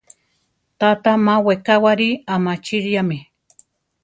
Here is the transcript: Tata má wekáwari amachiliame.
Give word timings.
Tata 0.79 1.13
má 1.25 1.35
wekáwari 1.45 2.09
amachiliame. 2.33 3.19